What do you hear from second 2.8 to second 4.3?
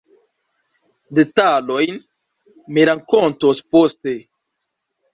rakontos poste.